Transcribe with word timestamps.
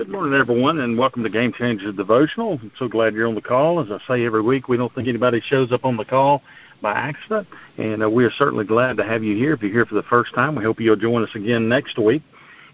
Good 0.00 0.08
morning, 0.08 0.32
everyone, 0.32 0.78
and 0.78 0.96
welcome 0.96 1.22
to 1.24 1.28
Game 1.28 1.52
Changers 1.52 1.94
Devotional. 1.94 2.52
I'm 2.52 2.72
so 2.78 2.88
glad 2.88 3.12
you're 3.12 3.28
on 3.28 3.34
the 3.34 3.42
call. 3.42 3.80
As 3.80 3.90
I 3.90 3.98
say 4.08 4.24
every 4.24 4.40
week, 4.40 4.66
we 4.66 4.78
don't 4.78 4.90
think 4.94 5.08
anybody 5.08 5.42
shows 5.44 5.72
up 5.72 5.84
on 5.84 5.98
the 5.98 6.06
call 6.06 6.40
by 6.80 6.92
accident, 6.92 7.46
and 7.76 8.02
uh, 8.02 8.08
we 8.08 8.24
are 8.24 8.30
certainly 8.30 8.64
glad 8.64 8.96
to 8.96 9.04
have 9.04 9.22
you 9.22 9.36
here. 9.36 9.52
If 9.52 9.60
you're 9.60 9.70
here 9.70 9.84
for 9.84 9.96
the 9.96 10.02
first 10.04 10.34
time, 10.34 10.54
we 10.54 10.64
hope 10.64 10.80
you'll 10.80 10.96
join 10.96 11.22
us 11.22 11.28
again 11.34 11.68
next 11.68 11.98
week. 11.98 12.22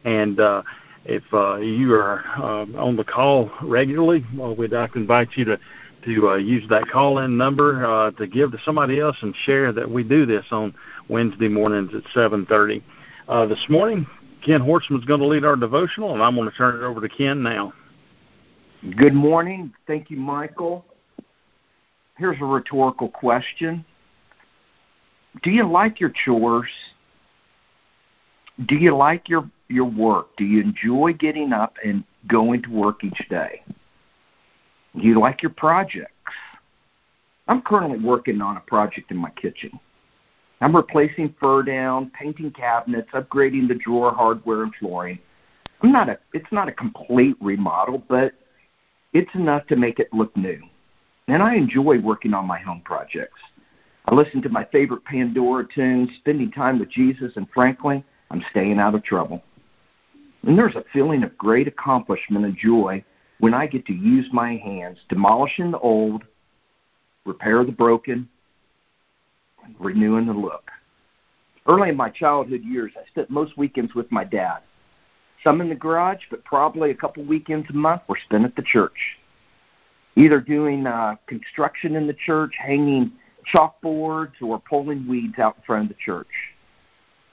And 0.04 0.38
uh, 0.38 0.62
if 1.04 1.24
uh, 1.32 1.56
you 1.56 1.94
are 1.94 2.24
uh, 2.36 2.64
on 2.78 2.94
the 2.94 3.02
call 3.02 3.50
regularly, 3.60 4.24
well, 4.32 4.54
we'd 4.54 4.70
like 4.70 4.92
to 4.92 5.00
invite 5.00 5.30
you 5.34 5.44
to 5.46 5.58
to 6.04 6.28
uh, 6.28 6.36
use 6.36 6.62
that 6.68 6.88
call-in 6.88 7.36
number 7.36 7.84
uh, 7.84 8.12
to 8.12 8.28
give 8.28 8.52
to 8.52 8.58
somebody 8.64 9.00
else 9.00 9.16
and 9.22 9.34
share 9.34 9.72
that 9.72 9.90
we 9.90 10.04
do 10.04 10.26
this 10.26 10.44
on 10.52 10.72
Wednesday 11.08 11.48
mornings 11.48 11.90
at 11.92 12.04
7:30. 12.14 12.84
Uh, 13.28 13.46
this 13.46 13.66
morning, 13.68 14.06
Ken 14.46 14.60
Horstman 14.60 15.00
is 15.00 15.04
going 15.04 15.18
to 15.18 15.26
lead 15.26 15.44
our 15.44 15.56
devotional, 15.56 16.14
and 16.14 16.22
I'm 16.22 16.36
going 16.36 16.48
to 16.48 16.56
turn 16.56 16.76
it 16.76 16.86
over 16.86 17.00
to 17.00 17.08
Ken 17.08 17.42
now. 17.42 17.72
Good 18.96 19.12
morning. 19.12 19.74
Thank 19.88 20.08
you, 20.08 20.18
Michael. 20.18 20.84
Here's 22.16 22.40
a 22.40 22.44
rhetorical 22.44 23.08
question 23.08 23.84
Do 25.42 25.50
you 25.50 25.68
like 25.68 25.98
your 25.98 26.12
chores? 26.24 26.70
Do 28.66 28.76
you 28.76 28.96
like 28.96 29.28
your, 29.28 29.50
your 29.68 29.84
work? 29.84 30.28
Do 30.36 30.44
you 30.44 30.62
enjoy 30.62 31.14
getting 31.14 31.52
up 31.52 31.74
and 31.84 32.04
going 32.28 32.62
to 32.62 32.70
work 32.70 33.02
each 33.02 33.28
day? 33.28 33.62
Do 34.94 35.02
you 35.02 35.18
like 35.18 35.42
your 35.42 35.50
projects? 35.50 36.12
I'm 37.48 37.62
currently 37.62 37.98
working 37.98 38.40
on 38.40 38.56
a 38.56 38.60
project 38.60 39.10
in 39.10 39.16
my 39.16 39.30
kitchen. 39.30 39.78
I'm 40.66 40.74
replacing 40.74 41.32
furr 41.38 41.62
down, 41.62 42.10
painting 42.10 42.50
cabinets, 42.50 43.08
upgrading 43.14 43.68
the 43.68 43.76
drawer 43.76 44.12
hardware 44.12 44.64
and 44.64 44.74
flooring. 44.74 45.20
I'm 45.80 45.92
not 45.92 46.08
a 46.08 46.18
it's 46.32 46.50
not 46.50 46.66
a 46.66 46.72
complete 46.72 47.36
remodel, 47.40 48.02
but 48.08 48.32
it's 49.12 49.32
enough 49.36 49.64
to 49.68 49.76
make 49.76 50.00
it 50.00 50.12
look 50.12 50.36
new. 50.36 50.60
And 51.28 51.40
I 51.40 51.54
enjoy 51.54 52.00
working 52.00 52.34
on 52.34 52.48
my 52.48 52.58
home 52.58 52.82
projects. 52.84 53.40
I 54.06 54.14
listen 54.16 54.42
to 54.42 54.48
my 54.48 54.64
favorite 54.72 55.04
Pandora 55.04 55.68
tunes, 55.72 56.10
spending 56.18 56.50
time 56.50 56.80
with 56.80 56.90
Jesus 56.90 57.34
and 57.36 57.46
frankly, 57.54 58.02
I'm 58.32 58.44
staying 58.50 58.80
out 58.80 58.96
of 58.96 59.04
trouble. 59.04 59.44
And 60.42 60.58
there's 60.58 60.74
a 60.74 60.84
feeling 60.92 61.22
of 61.22 61.38
great 61.38 61.68
accomplishment 61.68 62.44
and 62.44 62.58
joy 62.58 63.04
when 63.38 63.54
I 63.54 63.68
get 63.68 63.86
to 63.86 63.92
use 63.92 64.26
my 64.32 64.56
hands, 64.56 64.98
demolishing 65.08 65.70
the 65.70 65.78
old, 65.78 66.24
repair 67.24 67.64
the 67.64 67.70
broken, 67.70 68.28
renewing 69.78 70.26
the 70.26 70.32
look. 70.32 70.70
Early 71.66 71.88
in 71.88 71.96
my 71.96 72.10
childhood 72.10 72.62
years, 72.62 72.92
I 72.96 73.06
spent 73.08 73.28
most 73.28 73.56
weekends 73.58 73.94
with 73.94 74.10
my 74.12 74.24
dad. 74.24 74.58
Some 75.42 75.60
in 75.60 75.68
the 75.68 75.74
garage, 75.74 76.24
but 76.30 76.44
probably 76.44 76.90
a 76.90 76.94
couple 76.94 77.24
weekends 77.24 77.68
a 77.70 77.72
month 77.72 78.02
were 78.08 78.18
spent 78.24 78.44
at 78.44 78.56
the 78.56 78.62
church, 78.62 79.18
either 80.16 80.40
doing 80.40 80.86
uh, 80.86 81.16
construction 81.26 81.96
in 81.96 82.06
the 82.06 82.14
church, 82.14 82.54
hanging 82.58 83.12
chalkboards, 83.52 84.40
or 84.40 84.60
pulling 84.60 85.06
weeds 85.06 85.38
out 85.38 85.56
in 85.56 85.62
front 85.64 85.82
of 85.84 85.88
the 85.96 86.02
church. 86.02 86.28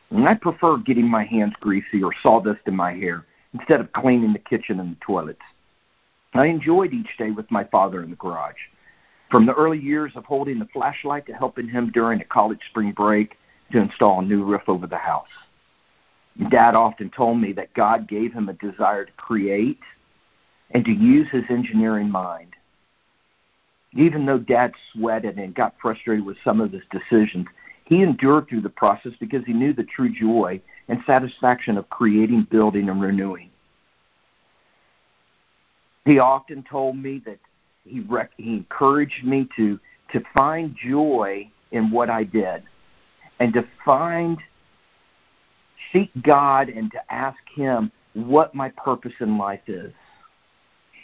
And 0.10 0.28
I 0.28 0.36
prefer 0.36 0.78
getting 0.78 1.10
my 1.10 1.24
hands 1.24 1.54
greasy 1.60 2.04
or 2.04 2.14
sawdust 2.22 2.62
in 2.68 2.76
my 2.76 2.94
hair 2.94 3.26
instead 3.54 3.80
of 3.80 3.92
cleaning 3.94 4.34
the 4.34 4.40
kitchen 4.40 4.80
and 4.80 4.96
the 4.96 5.00
toilets. 5.00 5.42
I 6.34 6.48
enjoyed 6.48 6.94
each 6.94 7.18
day 7.18 7.32
with 7.32 7.50
my 7.52 7.64
father 7.64 8.02
in 8.04 8.10
the 8.10 8.16
garage. 8.16 8.58
From 9.34 9.48
the 9.48 9.56
early 9.56 9.80
years 9.80 10.12
of 10.14 10.26
holding 10.26 10.60
the 10.60 10.68
flashlight 10.72 11.26
to 11.26 11.34
helping 11.34 11.68
him 11.68 11.90
during 11.92 12.22
a 12.22 12.24
college 12.24 12.60
spring 12.70 12.92
break 12.92 13.36
to 13.72 13.80
install 13.80 14.20
a 14.20 14.24
new 14.24 14.44
roof 14.44 14.62
over 14.68 14.86
the 14.86 14.96
house. 14.96 15.26
Dad 16.52 16.76
often 16.76 17.10
told 17.10 17.42
me 17.42 17.52
that 17.54 17.74
God 17.74 18.08
gave 18.08 18.32
him 18.32 18.48
a 18.48 18.54
desire 18.54 19.06
to 19.06 19.12
create 19.14 19.80
and 20.70 20.86
to 20.86 20.92
use 20.92 21.28
his 21.32 21.46
engineering 21.50 22.12
mind. 22.12 22.54
Even 23.94 24.28
though 24.28 24.38
Dad 24.38 24.72
sweated 24.92 25.40
and 25.40 25.56
got 25.56 25.74
frustrated 25.82 26.24
with 26.24 26.38
some 26.44 26.62
of 26.62 26.72
his 26.72 26.84
decisions, 26.92 27.48
he 27.86 28.04
endured 28.04 28.48
through 28.48 28.62
the 28.62 28.70
process 28.70 29.14
because 29.20 29.44
he 29.48 29.54
knew 29.54 29.74
the 29.74 29.84
true 29.96 30.14
joy 30.14 30.62
and 30.90 31.00
satisfaction 31.08 31.76
of 31.80 31.90
creating, 31.90 32.46
building, 32.52 32.88
and 32.88 33.02
renewing. 33.02 33.50
He 36.06 36.20
often 36.20 36.64
told 36.70 36.98
me 36.98 37.20
that 37.26 37.40
he 37.86 38.04
he 38.38 38.54
encouraged 38.54 39.24
me 39.24 39.48
to 39.56 39.80
to 40.12 40.22
find 40.34 40.76
joy 40.76 41.50
in 41.72 41.90
what 41.90 42.10
I 42.10 42.24
did, 42.24 42.64
and 43.40 43.54
to 43.54 43.66
find 43.84 44.38
seek 45.92 46.12
God 46.22 46.70
and 46.70 46.92
to 46.92 47.14
ask 47.14 47.40
Him 47.56 47.92
what 48.14 48.54
my 48.54 48.70
purpose 48.70 49.14
in 49.20 49.38
life 49.38 49.68
is. 49.68 49.94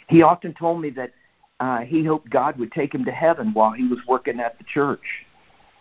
He 0.08 0.22
often 0.22 0.54
told 0.54 0.80
me 0.80 0.90
that 0.90 1.12
uh, 1.60 1.80
he 1.80 2.02
hoped 2.04 2.30
God 2.30 2.58
would 2.58 2.72
take 2.72 2.94
him 2.94 3.04
to 3.04 3.12
heaven 3.12 3.52
while 3.52 3.70
he 3.70 3.86
was 3.86 3.98
working 4.08 4.40
at 4.40 4.58
the 4.58 4.64
church. 4.64 5.26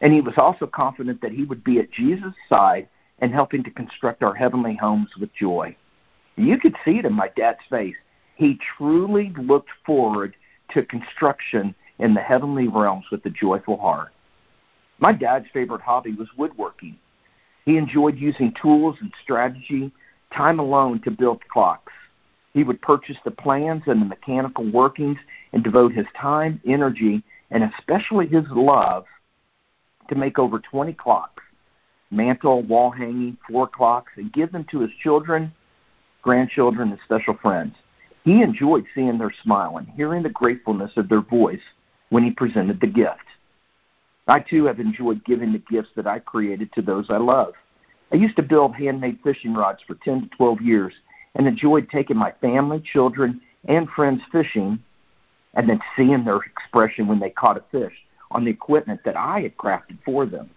And 0.01 0.13
he 0.13 0.21
was 0.21 0.37
also 0.37 0.67
confident 0.67 1.21
that 1.21 1.31
he 1.31 1.45
would 1.45 1.63
be 1.63 1.79
at 1.79 1.91
Jesus' 1.91 2.33
side 2.47 2.87
and 3.19 3.33
helping 3.33 3.63
to 3.63 3.71
construct 3.71 4.23
our 4.23 4.33
heavenly 4.33 4.75
homes 4.75 5.09
with 5.19 5.33
joy. 5.33 5.75
You 6.35 6.57
could 6.57 6.75
see 6.85 6.99
it 6.99 7.05
in 7.05 7.13
my 7.13 7.29
dad's 7.35 7.59
face. 7.69 7.95
He 8.35 8.59
truly 8.77 9.33
looked 9.37 9.69
forward 9.85 10.35
to 10.73 10.83
construction 10.83 11.75
in 11.99 12.13
the 12.13 12.21
heavenly 12.21 12.67
realms 12.67 13.05
with 13.11 13.25
a 13.25 13.29
joyful 13.29 13.77
heart. 13.77 14.09
My 14.99 15.11
dad's 15.13 15.47
favorite 15.53 15.81
hobby 15.81 16.13
was 16.13 16.27
woodworking. 16.37 16.97
He 17.65 17.77
enjoyed 17.77 18.17
using 18.17 18.53
tools 18.61 18.97
and 19.01 19.11
strategy, 19.21 19.91
time 20.33 20.59
alone 20.59 21.01
to 21.03 21.11
build 21.11 21.41
clocks. 21.47 21.93
He 22.53 22.63
would 22.63 22.81
purchase 22.81 23.17
the 23.23 23.31
plans 23.31 23.83
and 23.85 24.01
the 24.01 24.05
mechanical 24.05 24.69
workings 24.71 25.19
and 25.53 25.63
devote 25.63 25.93
his 25.93 26.07
time, 26.19 26.59
energy, 26.65 27.23
and 27.51 27.63
especially 27.63 28.27
his 28.27 28.45
love 28.49 29.05
to 30.09 30.15
make 30.15 30.39
over 30.39 30.59
20 30.59 30.93
clocks, 30.93 31.43
mantle, 32.11 32.63
wall 32.63 32.89
hanging, 32.91 33.37
floor 33.47 33.67
clocks, 33.67 34.11
and 34.17 34.33
give 34.33 34.51
them 34.51 34.65
to 34.71 34.79
his 34.79 34.91
children, 35.01 35.51
grandchildren, 36.21 36.91
and 36.91 36.99
special 37.05 37.37
friends. 37.41 37.75
He 38.23 38.41
enjoyed 38.41 38.85
seeing 38.93 39.17
their 39.17 39.33
smile 39.43 39.77
and 39.77 39.87
hearing 39.89 40.23
the 40.23 40.29
gratefulness 40.29 40.91
of 40.97 41.09
their 41.09 41.21
voice 41.21 41.61
when 42.09 42.23
he 42.23 42.31
presented 42.31 42.79
the 42.81 42.87
gift. 42.87 43.23
I 44.27 44.39
too 44.39 44.65
have 44.65 44.79
enjoyed 44.79 45.25
giving 45.25 45.51
the 45.51 45.63
gifts 45.71 45.89
that 45.95 46.05
I 46.05 46.19
created 46.19 46.71
to 46.73 46.81
those 46.81 47.09
I 47.09 47.17
love. 47.17 47.53
I 48.11 48.15
used 48.15 48.35
to 48.35 48.43
build 48.43 48.75
handmade 48.75 49.19
fishing 49.23 49.53
rods 49.53 49.81
for 49.85 49.95
10 49.95 50.21
to 50.21 50.27
12 50.35 50.61
years 50.61 50.93
and 51.35 51.47
enjoyed 51.47 51.89
taking 51.89 52.17
my 52.17 52.31
family, 52.41 52.79
children, 52.79 53.41
and 53.67 53.89
friends 53.89 54.21
fishing 54.31 54.79
and 55.53 55.69
then 55.69 55.79
seeing 55.95 56.23
their 56.25 56.37
expression 56.37 57.07
when 57.07 57.19
they 57.19 57.29
caught 57.29 57.57
a 57.57 57.63
fish 57.71 57.93
on 58.31 58.45
the 58.45 58.51
equipment 58.51 59.01
that 59.03 59.17
I 59.17 59.41
had 59.41 59.57
crafted 59.57 59.97
for 60.05 60.25
them. 60.25 60.49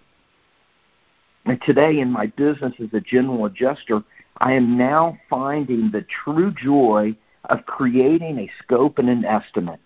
And 1.45 1.61
today, 1.63 2.01
in 2.01 2.11
my 2.11 2.27
business 2.27 2.75
as 2.79 2.93
a 2.93 3.01
general 3.01 3.47
adjuster, 3.47 4.03
I 4.39 4.53
am 4.53 4.77
now 4.77 5.19
finding 5.29 5.91
the 5.91 6.03
true 6.25 6.53
joy 6.53 7.17
of 7.47 7.67
creating 7.67 8.39
a 8.39 8.51
scope 8.63 8.99
and 8.99 9.09
an 9.09 9.25
estimate, 9.25 9.81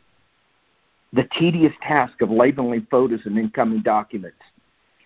the 1.13 1.29
tedious 1.39 1.73
task 1.83 2.21
of 2.21 2.31
labeling 2.31 2.87
photos 2.91 3.21
and 3.25 3.39
incoming 3.39 3.81
documents. 3.81 4.39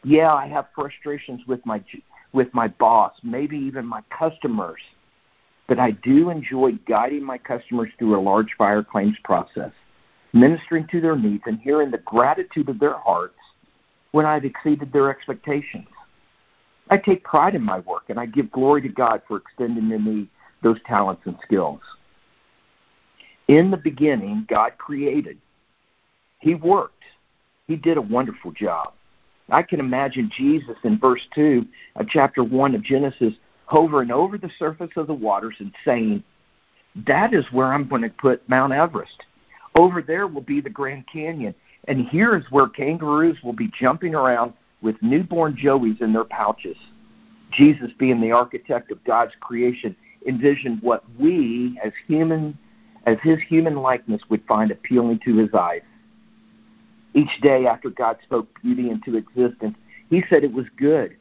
Yeah, 0.02 0.32
I 0.32 0.46
have 0.48 0.66
frustrations 0.74 1.42
with 1.46 1.64
my 1.64 1.82
with 2.32 2.52
my 2.54 2.68
boss, 2.68 3.12
maybe 3.22 3.58
even 3.58 3.84
my 3.84 4.02
customers, 4.16 4.80
but 5.66 5.78
I 5.80 5.90
do 5.90 6.30
enjoy 6.30 6.72
guiding 6.86 7.24
my 7.24 7.38
customers 7.38 7.90
through 7.98 8.18
a 8.18 8.20
large 8.20 8.54
fire 8.56 8.84
claims 8.84 9.16
process, 9.24 9.72
ministering 10.32 10.86
to 10.88 11.00
their 11.00 11.16
needs 11.16 11.42
and 11.46 11.60
hearing 11.60 11.90
the 11.90 11.98
gratitude 11.98 12.68
of 12.68 12.78
their 12.78 12.98
hearts 12.98 13.34
when 14.12 14.26
I've 14.26 14.44
exceeded 14.44 14.92
their 14.92 15.10
expectations. 15.10 15.88
I 16.88 16.96
take 16.96 17.24
pride 17.24 17.54
in 17.54 17.62
my 17.62 17.80
work 17.80 18.04
and 18.08 18.18
I 18.18 18.26
give 18.26 18.50
glory 18.50 18.82
to 18.82 18.88
God 18.88 19.22
for 19.28 19.36
extending 19.36 19.88
to 19.90 19.98
me 19.98 20.28
those 20.62 20.78
talents 20.86 21.22
and 21.24 21.36
skills. 21.42 21.80
In 23.50 23.72
the 23.72 23.76
beginning, 23.76 24.46
God 24.48 24.78
created. 24.78 25.36
He 26.38 26.54
worked. 26.54 27.02
He 27.66 27.74
did 27.74 27.96
a 27.96 28.00
wonderful 28.00 28.52
job. 28.52 28.92
I 29.48 29.64
can 29.64 29.80
imagine 29.80 30.30
Jesus 30.32 30.76
in 30.84 31.00
verse 31.00 31.26
2 31.34 31.66
of 31.96 32.06
chapter 32.08 32.44
1 32.44 32.76
of 32.76 32.84
Genesis 32.84 33.34
hovering 33.64 34.12
over 34.12 34.38
the 34.38 34.52
surface 34.56 34.92
of 34.94 35.08
the 35.08 35.14
waters 35.14 35.56
and 35.58 35.72
saying, 35.84 36.22
That 36.94 37.34
is 37.34 37.44
where 37.50 37.72
I'm 37.72 37.88
going 37.88 38.02
to 38.02 38.10
put 38.10 38.48
Mount 38.48 38.72
Everest. 38.72 39.24
Over 39.74 40.00
there 40.00 40.28
will 40.28 40.42
be 40.42 40.60
the 40.60 40.70
Grand 40.70 41.06
Canyon. 41.12 41.52
And 41.88 42.06
here 42.06 42.36
is 42.36 42.44
where 42.50 42.68
kangaroos 42.68 43.42
will 43.42 43.52
be 43.52 43.72
jumping 43.76 44.14
around 44.14 44.52
with 44.80 44.94
newborn 45.02 45.56
joeys 45.56 46.00
in 46.00 46.12
their 46.12 46.22
pouches. 46.22 46.76
Jesus, 47.50 47.90
being 47.98 48.20
the 48.20 48.30
architect 48.30 48.92
of 48.92 49.02
God's 49.02 49.32
creation, 49.40 49.96
envisioned 50.24 50.80
what 50.82 51.02
we 51.18 51.80
as 51.82 51.90
human 52.06 52.56
as 53.06 53.16
his 53.22 53.40
human 53.40 53.76
likeness 53.76 54.22
would 54.28 54.44
find 54.46 54.70
appealing 54.70 55.20
to 55.24 55.36
his 55.36 55.52
eyes. 55.54 55.82
Each 57.14 57.40
day 57.42 57.66
after 57.66 57.90
God 57.90 58.18
spoke 58.22 58.48
beauty 58.62 58.90
into 58.90 59.16
existence, 59.16 59.76
he 60.10 60.22
said 60.28 60.44
it 60.44 60.52
was 60.52 60.66
good. 60.76 61.16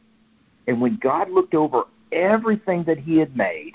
And 0.68 0.82
when 0.82 0.98
God 1.02 1.32
looked 1.32 1.56
over 1.56 1.84
everything 2.12 2.84
that 2.84 2.98
he 2.98 3.18
had 3.18 3.36
made, 3.36 3.74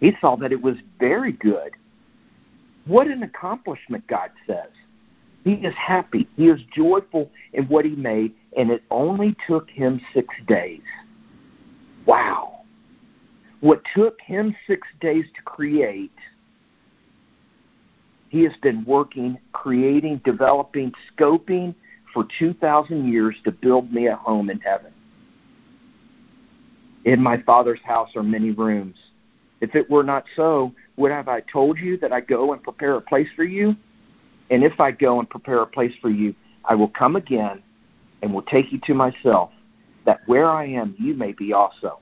He 0.00 0.12
saw 0.20 0.36
that 0.36 0.52
it 0.52 0.60
was 0.60 0.76
very 1.00 1.32
good. 1.32 1.72
What 2.86 3.06
an 3.06 3.22
accomplishment, 3.22 4.06
God 4.06 4.30
says. 4.46 4.70
He 5.44 5.54
is 5.54 5.74
happy. 5.74 6.28
He 6.36 6.48
is 6.48 6.60
joyful 6.74 7.30
in 7.52 7.64
what 7.64 7.84
he 7.84 7.96
made, 7.96 8.34
and 8.56 8.70
it 8.70 8.82
only 8.90 9.34
took 9.46 9.70
him 9.70 10.00
six 10.12 10.28
days. 10.46 10.82
Wow. 12.06 12.60
What 13.60 13.82
took 13.94 14.20
him 14.20 14.54
six 14.66 14.86
days 15.00 15.24
to 15.36 15.42
create, 15.42 16.12
he 18.34 18.42
has 18.42 18.52
been 18.62 18.84
working, 18.84 19.38
creating, 19.52 20.20
developing, 20.24 20.90
scoping 21.16 21.72
for 22.12 22.26
2,000 22.40 23.06
years 23.06 23.36
to 23.44 23.52
build 23.52 23.92
me 23.92 24.08
a 24.08 24.16
home 24.16 24.50
in 24.50 24.58
heaven. 24.58 24.92
In 27.04 27.22
my 27.22 27.40
Father's 27.42 27.78
house 27.84 28.08
are 28.16 28.24
many 28.24 28.50
rooms. 28.50 28.96
If 29.60 29.76
it 29.76 29.88
were 29.88 30.02
not 30.02 30.24
so, 30.34 30.72
would 30.96 31.12
have 31.12 31.28
I 31.28 31.42
told 31.42 31.78
you 31.78 31.96
that 31.98 32.12
I 32.12 32.22
go 32.22 32.52
and 32.52 32.60
prepare 32.60 32.96
a 32.96 33.00
place 33.00 33.28
for 33.36 33.44
you? 33.44 33.76
And 34.50 34.64
if 34.64 34.80
I 34.80 34.90
go 34.90 35.20
and 35.20 35.30
prepare 35.30 35.60
a 35.60 35.66
place 35.66 35.94
for 36.02 36.10
you, 36.10 36.34
I 36.64 36.74
will 36.74 36.88
come 36.88 37.14
again 37.14 37.62
and 38.20 38.34
will 38.34 38.42
take 38.42 38.72
you 38.72 38.80
to 38.86 38.94
myself, 38.94 39.52
that 40.06 40.22
where 40.26 40.50
I 40.50 40.66
am, 40.66 40.96
you 40.98 41.14
may 41.14 41.30
be 41.30 41.52
also. 41.52 42.00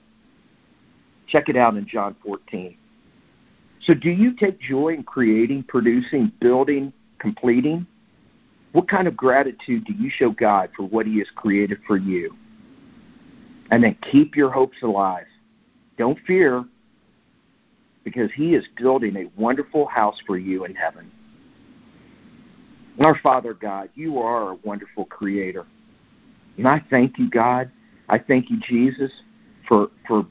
Check 1.27 1.47
it 1.47 1.55
out 1.55 1.77
in 1.77 1.87
John 1.87 2.15
14. 2.25 2.75
So, 3.85 3.93
do 3.93 4.09
you 4.09 4.35
take 4.35 4.59
joy 4.61 4.89
in 4.93 5.03
creating, 5.03 5.63
producing, 5.63 6.31
building, 6.39 6.93
completing? 7.19 7.85
What 8.71 8.87
kind 8.87 9.07
of 9.07 9.15
gratitude 9.15 9.85
do 9.85 9.93
you 9.93 10.09
show 10.09 10.31
God 10.31 10.69
for 10.75 10.83
what 10.83 11.05
He 11.05 11.19
has 11.19 11.27
created 11.35 11.79
for 11.85 11.97
you? 11.97 12.35
And 13.71 13.83
then 13.83 13.97
keep 14.11 14.35
your 14.35 14.49
hopes 14.49 14.77
alive. 14.83 15.25
Don't 15.97 16.17
fear, 16.25 16.65
because 18.03 18.31
He 18.33 18.55
is 18.55 18.65
building 18.77 19.17
a 19.17 19.39
wonderful 19.39 19.85
house 19.85 20.17
for 20.25 20.37
you 20.37 20.65
in 20.65 20.75
heaven. 20.75 21.11
Our 22.99 23.17
Father 23.19 23.53
God, 23.53 23.89
you 23.95 24.19
are 24.19 24.51
a 24.51 24.55
wonderful 24.63 25.05
creator. 25.05 25.65
And 26.57 26.67
I 26.67 26.81
thank 26.89 27.17
you, 27.17 27.29
God. 27.29 27.71
I 28.07 28.17
thank 28.19 28.49
you, 28.49 28.59
Jesus, 28.59 29.11
for 29.67 29.89
for 30.07 30.25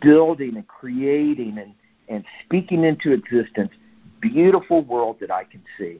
building 0.00 0.56
and 0.56 0.66
creating 0.66 1.58
and, 1.58 1.74
and 2.12 2.24
speaking 2.44 2.84
into 2.84 3.12
existence 3.12 3.70
beautiful 4.20 4.82
world 4.82 5.16
that 5.20 5.30
I 5.30 5.44
can 5.44 5.62
see. 5.78 5.98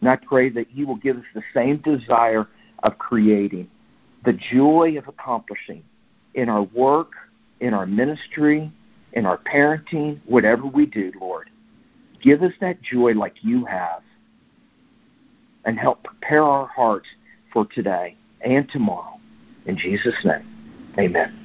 And 0.00 0.08
I 0.08 0.16
pray 0.16 0.48
that 0.50 0.70
you 0.72 0.86
will 0.86 0.96
give 0.96 1.16
us 1.16 1.24
the 1.34 1.42
same 1.54 1.78
desire 1.78 2.48
of 2.82 2.98
creating, 2.98 3.68
the 4.24 4.32
joy 4.32 4.96
of 4.98 5.08
accomplishing 5.08 5.82
in 6.34 6.48
our 6.48 6.62
work, 6.62 7.12
in 7.60 7.74
our 7.74 7.86
ministry, 7.86 8.72
in 9.12 9.26
our 9.26 9.38
parenting, 9.38 10.20
whatever 10.26 10.66
we 10.66 10.86
do, 10.86 11.12
Lord. 11.20 11.50
Give 12.22 12.42
us 12.42 12.52
that 12.60 12.80
joy 12.82 13.12
like 13.12 13.34
you 13.42 13.64
have 13.64 14.02
and 15.64 15.78
help 15.78 16.02
prepare 16.02 16.44
our 16.44 16.66
hearts 16.66 17.06
for 17.52 17.66
today 17.66 18.16
and 18.40 18.68
tomorrow. 18.70 19.18
In 19.66 19.76
Jesus' 19.76 20.14
name, 20.24 20.94
amen. 20.98 21.41